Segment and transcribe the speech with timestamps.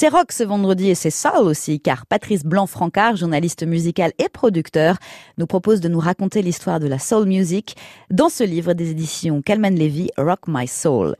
[0.00, 4.96] C'est rock ce vendredi et c'est soul aussi, car Patrice Blanc-Francard, journaliste musical et producteur,
[5.38, 7.74] nous propose de nous raconter l'histoire de la soul music
[8.08, 11.16] dans ce livre des éditions Calman Levy, Rock My Soul.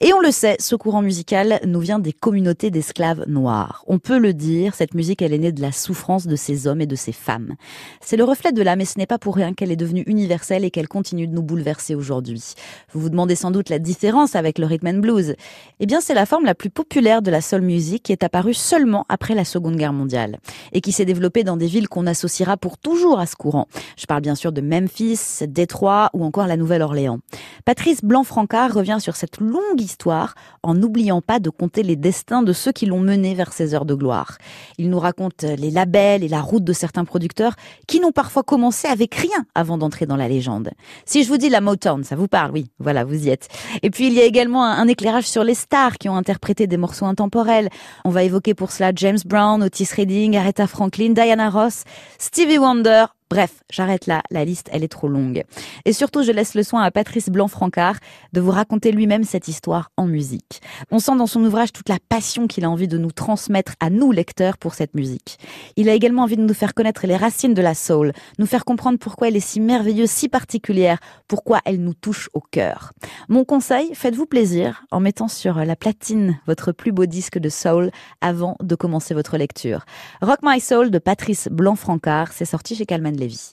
[0.00, 3.84] Et on le sait, ce courant musical nous vient des communautés d'esclaves noirs.
[3.86, 6.80] On peut le dire, cette musique, elle est née de la souffrance de ces hommes
[6.80, 7.56] et de ces femmes.
[8.00, 10.64] C'est le reflet de l'âme et ce n'est pas pour rien qu'elle est devenue universelle
[10.64, 12.54] et qu'elle continue de nous bouleverser aujourd'hui.
[12.94, 15.34] Vous vous demandez sans doute la différence avec le rhythm and blues.
[15.80, 18.54] Eh bien, c'est la forme la plus populaire de la soul music qui est apparue
[18.54, 20.38] seulement après la Seconde Guerre mondiale
[20.72, 23.66] et qui s'est développée dans des villes qu'on associera pour toujours à ce courant.
[23.96, 27.18] Je parle bien sûr de Memphis, Détroit ou encore la Nouvelle-Orléans.
[27.64, 32.52] Patrice Blanc-Francard revient sur cette longue histoire en n'oubliant pas de compter les destins de
[32.52, 34.38] ceux qui l'ont mené vers ces heures de gloire.
[34.78, 37.54] Il nous raconte les labels et la route de certains producteurs
[37.86, 40.70] qui n'ont parfois commencé avec rien avant d'entrer dans la légende.
[41.04, 43.48] Si je vous dis la Motown, ça vous parle, oui, voilà, vous y êtes.
[43.82, 46.76] Et puis il y a également un éclairage sur les stars qui ont interprété des
[46.76, 47.68] morceaux intemporels.
[48.12, 51.84] Va évoquer pour cela James Brown, Otis Redding, Aretha Franklin, Diana Ross,
[52.18, 55.44] Stevie Wonder, Bref, j'arrête là, la liste, elle est trop longue.
[55.86, 57.96] Et surtout, je laisse le soin à Patrice Blanc-Francard
[58.34, 60.60] de vous raconter lui-même cette histoire en musique.
[60.90, 63.88] On sent dans son ouvrage toute la passion qu'il a envie de nous transmettre à
[63.88, 65.38] nous, lecteurs, pour cette musique.
[65.76, 68.66] Il a également envie de nous faire connaître les racines de la soul, nous faire
[68.66, 72.92] comprendre pourquoi elle est si merveilleuse, si particulière, pourquoi elle nous touche au cœur.
[73.30, 77.92] Mon conseil, faites-vous plaisir en mettant sur la platine votre plus beau disque de soul
[78.20, 79.86] avant de commencer votre lecture.
[80.20, 83.50] Rock My Soul de Patrice Blanc-Francard, c'est sorti chez Calman Lévy.